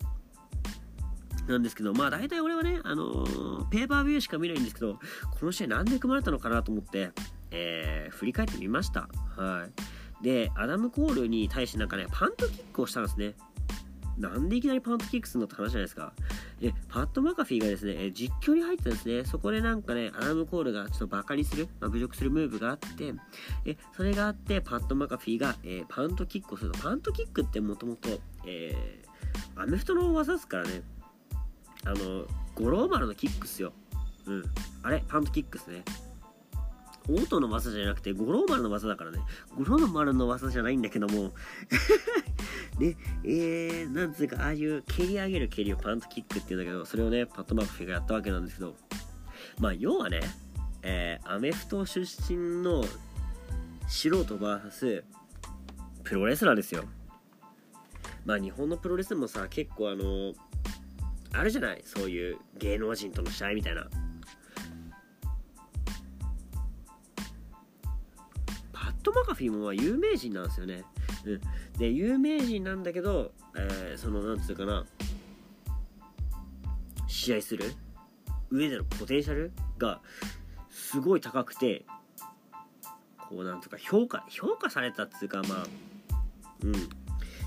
[1.47, 4.99] なんですけど、まあ大体俺はね、あのー、ペーパービューしか見ないんですけど、
[5.39, 7.11] この試合なんで組まれたのかなと思って、
[7.51, 9.09] えー、振り返ってみました。
[9.37, 9.67] は
[10.21, 10.23] い。
[10.23, 13.33] で、アダム・コールに対してなんかね、パントキックをしたんですね。
[14.17, 16.13] なんでいきなりパントキックするのって話じゃないですか。
[16.59, 19.25] で、パッド・マカフィーがですね、実況に入ってたんですね。
[19.25, 23.13] そこでなんかね、アラームコールがちょっとバカにする、まあ、侮辱するムーブがあって、
[23.65, 26.79] えそれがあって、パッド・マカフィーが、えー、パントキックをすると。
[26.79, 30.83] パントキックってもともと、えー、アメフトの技ですからね。
[31.85, 33.73] あの、五郎丸のキックっすよ。
[34.27, 34.43] うん。
[34.83, 35.03] あれ？
[35.07, 35.83] パントキックっすね。
[37.09, 39.17] オートの技じゃなくて、五郎丸の技だからね。
[39.57, 41.33] 五郎丸の技じゃないんだけども
[42.81, 48.75] で、えー、なんつうか、ああいう蹴り上げる蹴りをパントキックっていうんだけど、それをね、パットマークフィがやったわけなんですけど、
[49.59, 50.21] まあ、要はね、
[50.81, 52.83] えー、アメフト出身の
[53.87, 55.03] 素人 VS
[56.03, 56.85] プロレスラーですよ。
[58.25, 60.33] まあ、日本のプロレスもさ、結構あの
[61.33, 61.81] あるじゃない？
[61.85, 63.85] そういう芸能人との試合みたいな。
[68.73, 70.83] パット・マカフィーも有名人なんですよね。
[71.25, 71.41] うん、
[71.77, 74.85] で有名人なんだけど、えー、そのなんつうかな。
[77.07, 77.73] 試合する？
[78.49, 79.51] 上でのポテンシャル？
[79.77, 80.01] が
[80.69, 81.85] すごい高くて
[83.17, 85.67] こうなんとか評価評価されたっつうかまあ
[86.63, 86.73] うん。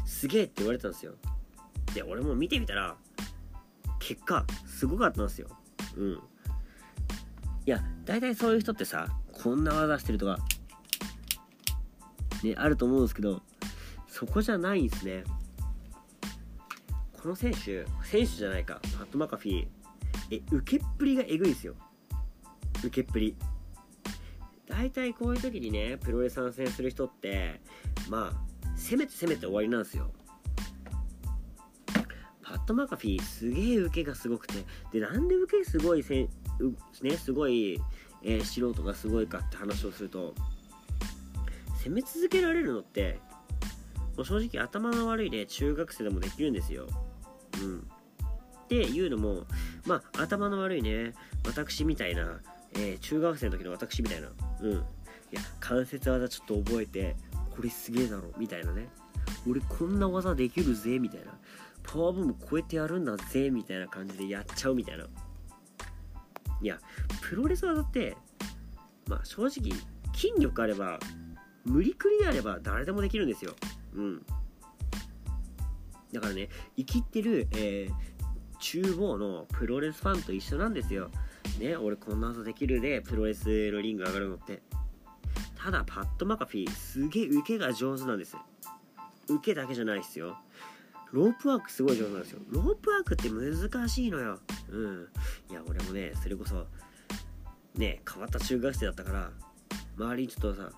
[0.07, 1.15] すげえって言われたんですよ。
[1.95, 2.97] で俺も見てみたら
[3.99, 5.49] 結果すごかったんですよ。
[5.97, 6.13] うん。
[6.13, 10.39] いや大体そういう人ってさこんな技してるとか
[12.43, 13.41] ねあると思うんですけど
[14.15, 15.25] そこじゃないんですね。
[17.21, 18.81] この選手選手じゃないか。
[18.97, 19.67] パット・マカフィー。
[20.31, 21.75] え受けっぷりがえぐいですよ。
[22.79, 23.37] 受けっぷり。
[24.69, 27.61] 大体こういう時にねプロレス参戦する人って
[28.09, 30.13] まあ攻めて攻めて終わりなんですよ。
[32.41, 34.65] パット・マカフィーすげえ受けがすごくて。
[34.93, 36.29] でなんで受けすごいせ
[37.03, 37.81] ねすごい、
[38.23, 40.37] えー、素人がすごいかって話をすると
[41.83, 43.19] 攻め続けられるのって
[44.17, 46.87] もう正直頭の悪いね、中学生でもできるんですよ。
[47.63, 47.79] うん。
[48.65, 49.45] っていうのも、
[49.87, 51.15] まあ、頭の悪いね、
[51.47, 52.41] 私みたいな、
[52.75, 54.29] えー、中学生の時の私みたいな、
[54.61, 54.73] うん。
[54.73, 54.77] い
[55.33, 57.17] や、関節技ちょっと覚えて、
[57.55, 58.89] これすげえだろ、みたいなね。
[59.49, 61.39] 俺こんな技できるぜ、みたいな。
[61.83, 65.05] パワーブーム超えてやるんだぜ、みたいな感じでやっちゃうみたいな。
[66.63, 66.79] いや、
[67.21, 68.17] プロレス技って、
[69.07, 69.73] まあ正直、
[70.15, 70.99] 筋力あれば、
[71.65, 73.55] 無理くりであれば誰でもできるんですよ。
[73.95, 74.27] うん。
[76.13, 78.05] だからね、生きってる、えー、
[78.59, 81.11] 厨房のプロレスファンと一緒なんですよ。
[81.59, 84.63] ね俺こんな技できるでプロレスのリング上がるのって。
[85.57, 88.37] ただパッド・マカフィーすげえ受けが上手なんです
[89.29, 90.37] 受けだけじゃないっすよ。
[91.11, 92.41] ロープワークすごい上手なんですよ。
[92.51, 94.41] ロープワークって難しいのよ。
[94.71, 95.09] うん。
[95.51, 96.67] いや俺もねそれこそ
[97.77, 99.31] ね変わった中学生だったから
[99.97, 100.71] 周りにちょっとさ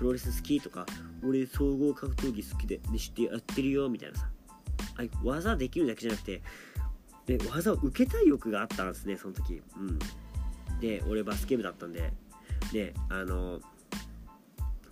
[0.00, 0.86] プロレス好きとか
[1.22, 4.30] 俺総合格闘技好きで、ね、知ってやってるよみたいなさ。
[4.96, 6.42] あ技できるだけじゃなくて
[7.26, 9.62] で技を受けたい欲があったんですねその時。
[9.76, 9.98] うん。
[10.80, 12.12] で俺バスケ部だったんで。
[12.72, 13.60] であの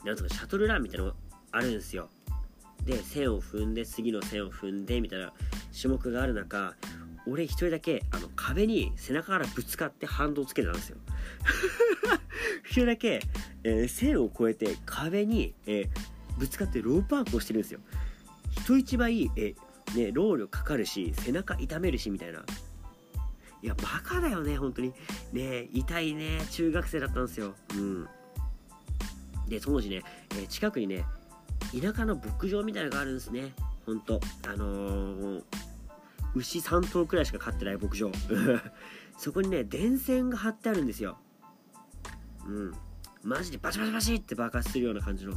[0.05, 1.15] なんとかシャトルランみたいなの
[1.53, 2.11] あるんですよ。
[2.85, 5.33] で線を踏んで次の線を踏んでみたいな
[5.81, 6.75] 種目がある中
[7.31, 10.97] 俺一人だけあの壁に背中からぶつかって反動つけてたんですよ。
[12.65, 13.21] 一人だけ、
[13.65, 15.89] えー、線を越えて壁に、えー、
[16.39, 17.81] ぶつかってロープワークをしてるんですよ。
[18.51, 22.45] 人一倍、えー、ね、労力かかるし背中痛めるしみたいな。
[23.61, 24.93] いやバカだよね本当に。
[25.33, 27.55] ね痛いね中学生だったんですよ。
[27.75, 28.09] うん。
[29.49, 30.03] で当時ね、
[30.39, 31.05] え近くにね
[31.81, 33.55] 田舎の牧場みたいなのがあるんですね。
[33.87, 35.43] ほんとあのー、
[36.35, 38.11] 牛3頭くらいしか飼ってない牧場。
[39.19, 41.19] そこにね電線が張ってあるんですよ。
[42.47, 42.73] うん。
[43.23, 45.35] マジでバチバチバチって爆発するような感じの。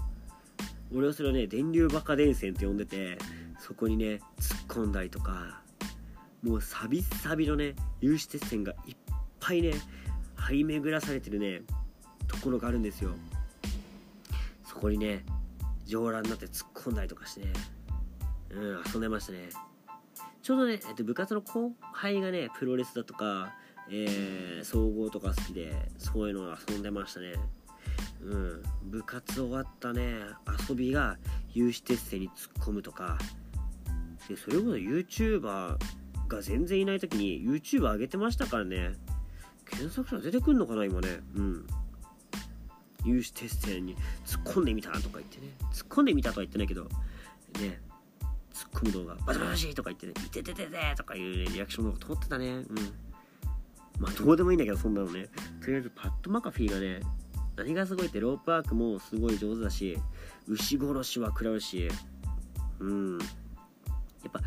[0.94, 3.18] 俺はそれをね電流バカ電線って呼んでて
[3.60, 5.62] そこにね突っ込んだりとか
[6.44, 8.96] もうサビサビのね有刺鉄線がいっ
[9.40, 9.74] ぱいね
[10.36, 11.62] 張り巡らされてるね
[12.28, 13.12] ところがあるんですよ。
[14.66, 15.26] そこにね
[15.86, 17.54] 上乱になって突っ込んだりとかしてね、
[18.52, 19.50] うん、遊んでましたね。
[20.42, 23.54] ちょうどね、えっと、部活の後輩がね、プロレスだとか、
[23.90, 27.34] えー、総合とか好きで、そういうのを遊んでましたね。
[28.24, 30.20] うん、部活終わったね、
[30.70, 31.18] 遊びが
[31.54, 33.18] 有刺鉄線に突っ込むとか、
[34.28, 35.78] で、それこそ YouTuber
[36.28, 38.94] が全然いない時に YouTube 上げてましたからね。
[39.66, 41.20] 検索したら出てくんのかな、今ね。
[41.36, 41.68] うん。
[43.04, 46.84] 有刺鉄線に突っ込んでみたとか言ってね突っ込んでみたとは言ってないけど
[47.60, 47.80] ね
[48.62, 52.66] 突っ込む動画バチバチとか言ってね「いてててて」とかいう、ね、リアクションの通ってたねうん
[54.00, 55.30] まあどうでもいいんだけどそんなのね
[55.62, 57.00] とりあえずパッド・マカフィーがね
[57.56, 59.98] 何がすごいってロープワークもすごい上手だし
[60.48, 61.90] 牛殺しは食らうし
[62.80, 63.26] うんや
[64.30, 64.42] っぱ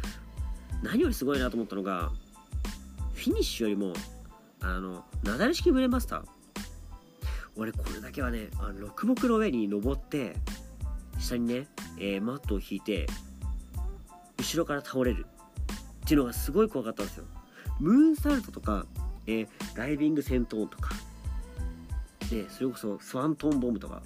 [0.82, 2.10] 何よりすごいなと思ったのが
[3.14, 3.92] フィニッシュよりも
[4.60, 6.24] あのなだれ式ブレマスター
[7.56, 10.34] 俺これだけはねあの六木の上に登って
[11.18, 13.06] 下にね、えー、マットを引いて
[14.38, 15.26] 後ろから倒れる
[16.04, 17.24] っていうのがすごい怖かったんですよ。
[17.80, 18.86] ムーンサルトとか、
[19.26, 20.90] えー、ダイビング戦闘とか
[22.30, 24.02] ねそれこそスワントンボムとか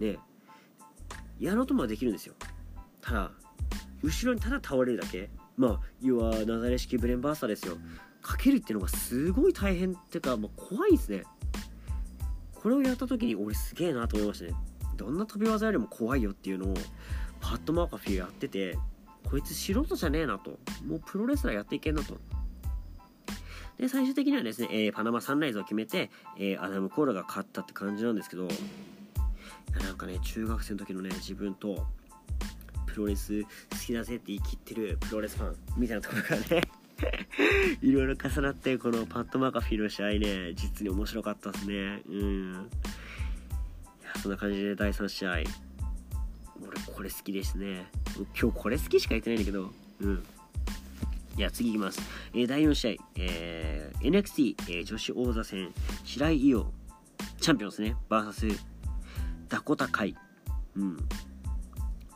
[0.00, 0.16] ね
[1.38, 2.34] やろうともできるんですよ。
[3.00, 3.30] ただ
[4.02, 5.28] 後ろにただ倒れるだけ。
[5.56, 7.76] まあ要はナザレ式ブレンバースターですよ。
[8.20, 11.24] かけるっていうのがすごい大変っていうか、まあ、怖いですね。
[12.54, 14.52] これをやった時に俺すげえなと思いましたね。
[14.96, 16.74] どんな飛び技よりも怖いよっていうのを
[17.40, 18.78] パッド・マーカフィーやってて
[19.32, 20.58] こいつ素人じゃねえなと。
[20.86, 22.18] もうプロレスラーやっていけんなと。
[23.78, 31.86] で最終的にはですね、えー、パナマサンライズを決めて、えー、アダム・コーラが勝ったって感じなんですけどいやなんかね中学生の時のね自分と
[32.84, 33.48] プロレス好
[33.86, 36.62] きだぜって言い切ってるプロレスファンみたいなところがね
[37.80, 42.02] いろいろ重なってこのパッド・マカフィーの試合ね実に面白かったですね。
[42.06, 42.52] うん。
[44.02, 45.38] いやそんな感じで第3試合
[46.66, 47.86] 俺これ好きですね。
[48.40, 49.70] 今日これ好きしか言ってないんだけど。
[50.00, 50.24] うん。
[51.36, 51.98] いや次いきます、
[52.34, 55.72] えー、第4試合、えー、NXT、えー、女子王座戦。
[56.04, 56.66] 白井伊代。
[57.40, 57.96] チャンピオンですね。
[58.10, 58.58] VS
[59.48, 60.14] ダコタカイ。
[60.76, 60.96] うん。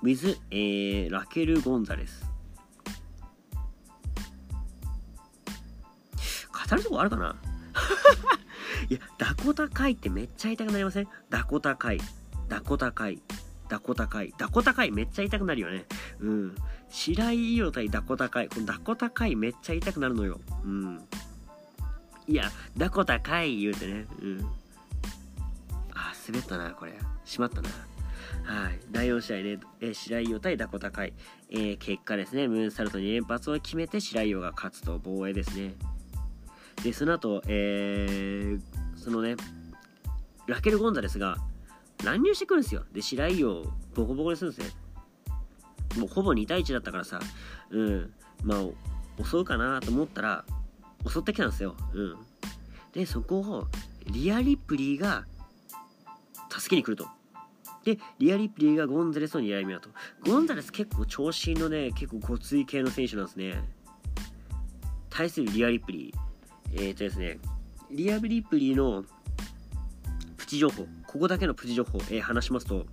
[0.03, 2.25] with、えー、ラケル・ゴンザレス。
[6.69, 7.37] 語るとこあるかな？
[8.91, 11.09] いや、ダコタカイってめっちゃ痛くなりません？
[11.31, 12.01] ダコタカイ。
[12.49, 13.21] ダコタカイ。
[13.69, 14.33] ダコタカイ。
[14.39, 15.85] ダコタカイめっちゃ痛くなるよね。
[16.21, 16.55] うん。
[16.89, 18.49] 白井伊代対ダコタカイ。
[18.49, 20.41] このダコタカイめっちゃ痛くなるのよ。
[20.65, 21.01] うん。
[22.29, 24.07] いや、ダコタカイ言うてね。
[24.21, 24.41] うん。
[25.95, 26.93] あ、滑ったな、これ。
[27.25, 27.69] しまったな。
[28.45, 28.79] はい。
[28.91, 31.13] 第4試合ね、えー、白井伊代対ダコタカイ。
[31.51, 35.75] えー、結果ですね、ムーンサルト2連発を決めて白井伊代が勝つと防衛ですね。
[36.83, 38.61] で、その後、えー、
[38.97, 39.37] そのね、
[40.47, 41.39] ラケル・ゴンザレスが
[42.07, 42.85] 乱入してくるんですよ。
[42.92, 43.64] で、白井を
[43.95, 44.75] ボコボコにするんですね。
[45.99, 47.19] もうほぼ2対1だったからさ、
[47.71, 48.12] うん、
[48.45, 50.45] まあ、襲うかなと思ったら、
[51.09, 51.75] 襲ってきたんですよ。
[51.95, 52.16] うん。
[52.92, 53.66] で、そこを、
[54.05, 55.25] リア・リプリーが、
[56.49, 57.09] 助けに来ると。
[57.85, 59.90] で、リア・リプリーがゴンザレスを狙い目だと。
[60.25, 63.64] ゴンザレス結構長身のね、結構ごつい系の選手なんですね。
[65.11, 66.87] 対するリア・リプリー。
[66.87, 67.40] えっ、とですね、
[67.90, 69.05] リア・リプリーの
[70.37, 72.87] プチ情報ここだけのプチ情報、えー、話しますと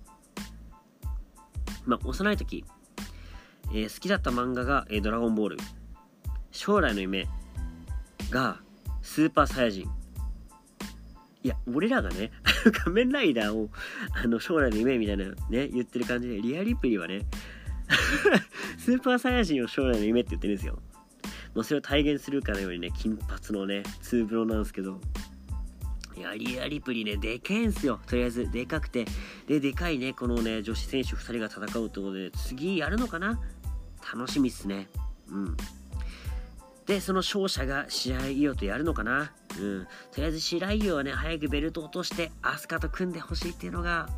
[1.85, 2.63] まあ幼い時、
[3.69, 5.57] えー、好きだった漫画が、えー、ドラゴンボール。
[6.53, 7.27] 将来の夢
[8.29, 8.59] が
[9.01, 9.89] スーパーサイヤ人。
[11.43, 12.31] いや俺らがね
[12.85, 13.69] 仮面ライダーを
[14.13, 17.25] あの将来の夢みたいなね言ってる感じでリアリプリはね
[18.77, 20.79] スーパーサイヤ人を将来の夢って言ってるんですよ。
[21.53, 25.01] もうそれを体現するかのようにね金髪のねツーブロなんですけど。
[26.21, 27.99] やリアリプリねでけえんすよ。
[28.07, 29.05] とりあえずでかくて。
[29.47, 33.39] ででかいねこのね女子選手2人が戦うってことで次やるのかな？
[34.13, 34.89] 楽しみっすね。
[35.29, 35.57] うん。
[36.85, 39.31] でその勝者が白井伊代とやるのかな？
[39.57, 39.87] うん。
[40.11, 44.09] とりあえず白井伊代はね早くベルト落として飛鳥と組んでほしいっていうのが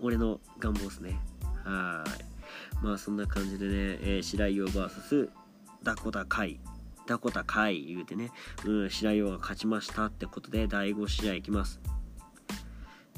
[0.00, 1.18] 俺の願望ですね。
[1.64, 2.84] はい。
[2.84, 5.30] まあそんな感じでね、えー、白井伊代 VS
[5.82, 6.60] ダコタカイ。
[7.06, 8.30] ダコタカイ言うてね、
[8.64, 11.80] うん、白井伊代が勝ちましたってことで第5試合いきます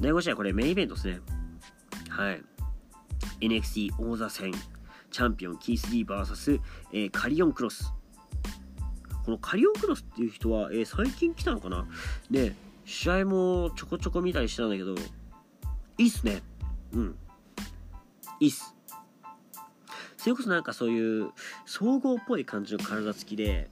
[0.01, 1.21] 第5試合これメインイベントですね
[2.09, 2.43] はい
[3.41, 4.53] NXT 王座戦
[5.11, 6.61] チャンピオンキース・リー VS、
[6.93, 7.93] えー、カリオンクロス
[9.29, 11.87] このカリオンクロスっていう人は、えー、最近来たのかな？
[12.31, 12.55] で、
[12.87, 14.95] 試合もちょこちょこ見たりしてたんだけど、
[15.99, 16.43] いいっすね。
[16.95, 17.17] うん。
[18.41, 18.75] いいっす。
[20.17, 21.31] それこそなんかそういう
[21.67, 23.69] 総合っぽい感じの体つきで、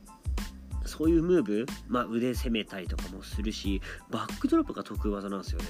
[0.87, 5.67] そういうムーブ、まあ、腕攻めたりとかもするし、バックドロップが得意技なんですよね。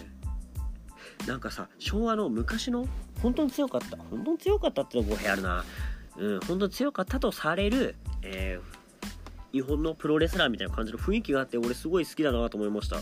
[1.27, 2.87] なんかさ、昭和の昔の、
[3.23, 5.65] 本当に強かった、本当に強かったっての語弊あるな。
[6.19, 13.01] うん、本当に強かったとされる、えー、日本のプロレスラーみたいな感じの雰囲気があって俺すごい好きだなと思いました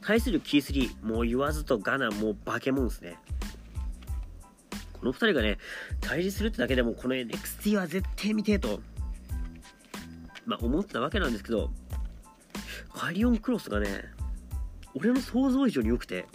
[0.00, 3.16] 対するキースリーもう言わずとガナもう化け物ですね
[4.94, 5.58] この2人がね
[6.00, 8.80] 対峙するってだけでもこの NXT は絶対見てえと
[10.46, 11.70] まあ思ってたわけなんですけど
[12.94, 14.04] カリオンクロスがね
[14.94, 16.26] 俺の想像以上に良くて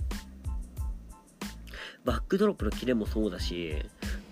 [2.03, 3.75] バックドロップのキレもそうだし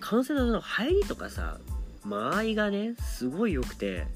[0.00, 1.58] 完成の入りとかさ
[2.04, 4.06] 間合いがねすごい良くて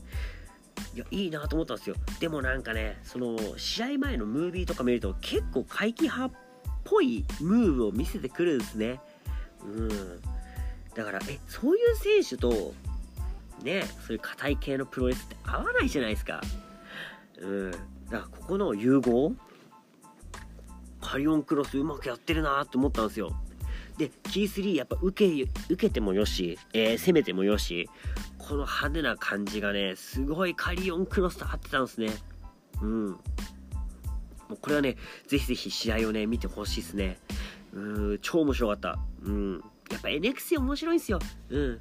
[0.94, 1.96] いやいいなと思ったんですよ。
[2.18, 6.38] でもなんかねその試合前のムービーとか見ると結構怪奇派っ
[6.84, 9.00] ぽいムーブを見せてくるんですね。
[9.62, 10.20] うん。
[10.94, 12.74] だからえそういう選手と
[13.62, 16.40] ねそういう硬い系のプロレスって合わないじゃないですか
[17.40, 19.32] うんだからここの融合
[21.00, 23.34] カリオンクロスうまくやってるなって思ったんですよ
[24.00, 27.90] で、キー3やっぱ受け、受けてもよし、えー、攻めてもよし、
[28.38, 32.08] この派手な感じがね、すごいカリオンクロスと合ってたんですね。
[32.80, 33.10] うん。
[33.10, 33.18] も
[34.52, 34.96] うこれはね、
[35.26, 37.18] ぜひぜひ試合をね、見てほしいですね。
[37.74, 38.98] うん、超面白かった。
[39.22, 39.62] うん。
[39.90, 41.18] やっぱ NXT 面白いんですよ。
[41.50, 41.80] うん。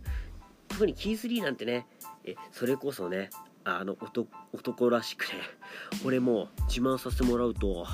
[0.70, 1.88] 特にキー3なんてね、
[2.24, 3.30] え、それこそね、
[3.64, 3.98] あの
[4.52, 5.34] 男、らしくね、
[6.06, 7.86] 俺も自慢させてもらうと、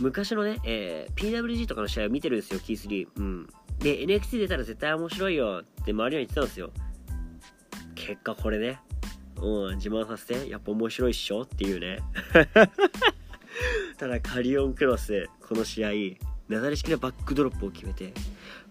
[0.00, 3.08] 昔のね、えー、PWG とかの試合を見てるんですよ、キー3。
[3.16, 3.46] うん。
[3.78, 6.70] で、NXT 出たら絶対面白いよって周りは言ってたんですよ。
[7.94, 8.80] 結果これね、
[9.40, 12.00] うん、自慢させて、やっぱ面白いっしょっていうね。
[13.98, 15.90] ただ、カリオンクロス、この試合、
[16.48, 18.12] なだれ式のバックドロップを決めて、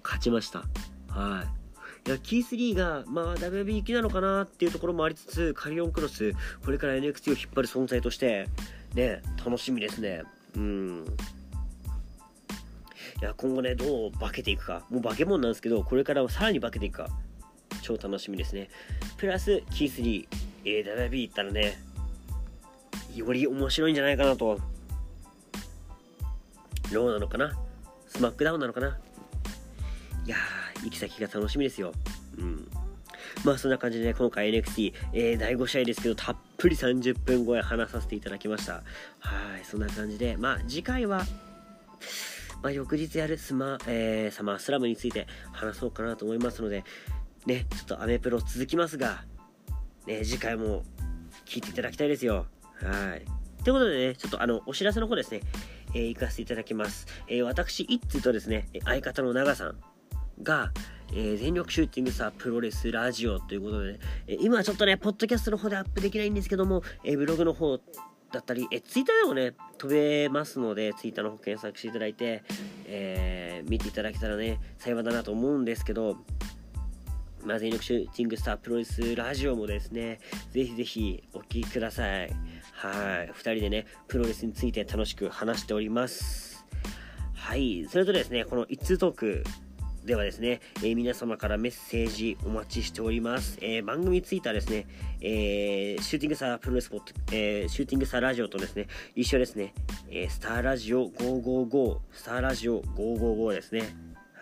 [0.03, 0.63] 勝ちました。
[1.09, 1.64] はい。
[2.07, 8.47] いや、キー3が、まあ、WB 行きなのかなっていうところもありつつ、カリオンクロス、これから NXT を引っ張る存在として、
[8.93, 10.23] ね、楽しみですね。
[10.55, 11.05] うん。
[13.21, 14.85] いや今後ねどう化けていくか。
[14.89, 17.09] もう化け物なんですけどこれからはさらに化けていくか。
[17.81, 18.69] 超楽しみですね。
[19.17, 20.27] プラスキー
[20.63, 21.77] 3 AWB 行ったらね
[23.15, 24.59] より面白いんじゃないかなと。
[26.91, 27.57] ローなのかな？
[28.07, 28.97] スマックダウンなのかな？
[30.25, 30.64] いやー。
[30.85, 31.91] 行き先が楽しみですよ
[32.37, 32.67] うん
[33.43, 38.73] まあそんな感じでね、今回 NXT、えー、第5試合ですけど、たっぷり30分超え話させていただきました。
[38.73, 38.81] は
[39.61, 41.23] い、そんな感じで、まあ次回は、
[42.61, 46.83] まあ、翌日やるスマ、えー、サマースラムについて話そうかなと思いますので、
[47.45, 49.23] ね、ちょっとアメプロ続きますが、
[50.07, 50.83] ね、次回も
[51.45, 52.45] 聞いていただきたいですよ。
[52.81, 53.63] はい。
[53.63, 55.41] ということでね、ちょっとあの、お知らせの方ですね、
[55.93, 57.05] えー、行かせていただきます。
[57.27, 59.75] えー、私、一通とですね、相方の長さん
[60.43, 60.71] が、
[61.11, 67.79] えー、全力シューティングさプロレスラジオということで、ね、え今ちょっとね、ポッドキャストの方でアップできないんですけども、えブログの方
[68.31, 72.43] だったり、えツイッターでもね、飛べますので、ツイッターの方検索していただいて、
[72.85, 76.17] えー、見ていただけたらね、幸いだなと思うんですけど、
[77.45, 80.19] まあ、全力シューティングスタープロレスラジオもですね、
[80.49, 82.31] ぜひぜひお聴きください。
[82.73, 83.31] はい。
[83.31, 86.65] 2人でね、プロレスについて楽しく話しております。
[87.35, 87.85] はい。
[87.87, 89.43] それとですね、この一通トーク
[90.05, 93.57] ではですね、えー、皆様からメッセージお待ちしております。
[93.61, 94.85] えー、番組ツイッターですね、
[95.19, 98.85] えー、シューティングサープロレスポット、えシューティングサーラジオとですね、
[99.15, 99.73] 一緒ですね、
[100.11, 103.81] えスターラジオ555、スターラジオ555ですね。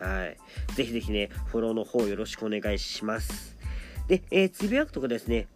[0.02, 0.38] はい。
[0.76, 3.58] ぜひぜひね、フォローの方よろしくお願いします。
[4.10, 5.48] で、えつぶやくとかですね、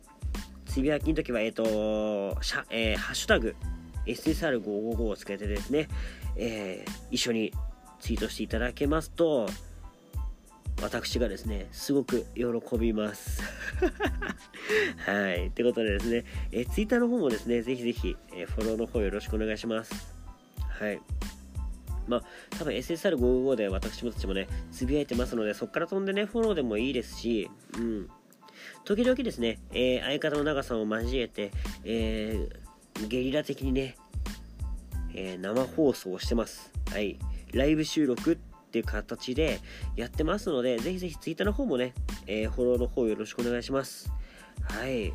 [0.67, 3.57] つぶやきの時は、えっ、と、しゃえハッシュタグ、
[4.05, 5.89] SSR555 をつけてですね、
[6.37, 7.51] え一緒に
[7.99, 9.49] ツイートしていただけますと、
[10.81, 13.41] 私がですね、すごく喜びます。
[15.05, 15.47] はい。
[15.47, 20.15] ってことでですね、え、Twitter の方もですね、ぜひぜひ、え、フォローの方よろしくお願いします。
[20.59, 21.01] はい。
[22.07, 22.23] まあ、
[22.57, 28.09] 多分 SSR55 で私もたちもね、つぶやいてますので、そこから飛んでね、フォローでもいいですし、うん。
[28.85, 31.51] 時々ですね、えー、相方の長さんを交えて、
[31.83, 33.97] えー、ゲリラ的にね、
[35.13, 36.71] えー、生放送をしてます。
[36.91, 37.17] はい。
[37.53, 38.37] ライブ収録
[38.67, 39.59] っていう形で
[39.95, 41.93] やってますので、ぜひぜひ Twitter の方もね、
[42.27, 44.11] えー、フォローの方よろしくお願いします。
[44.61, 45.07] はい。
[45.09, 45.13] っ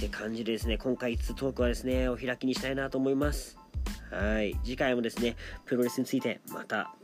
[0.00, 3.58] て感じでですね、今回5つトークはですね、お開きにしたいなと思います。
[4.10, 4.54] はい。
[4.62, 5.36] 次回もですね、
[5.66, 6.94] プロレスについてまた、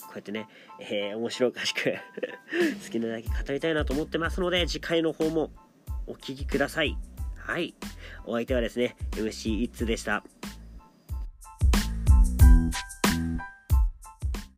[0.00, 1.94] こうやってね、えー、面白おかしく
[2.84, 5.50] 好きなだけ語りたいなと思ってますので、次回の方も
[6.06, 6.96] お聴きください。
[7.36, 7.74] はい。
[8.26, 10.24] お相手はですね、MC イッツでした。